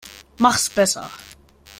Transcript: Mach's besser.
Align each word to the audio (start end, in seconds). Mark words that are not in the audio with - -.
Mach's 0.39 0.67
besser. 0.67 1.07